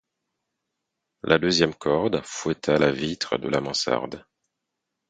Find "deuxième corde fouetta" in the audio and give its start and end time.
1.37-2.79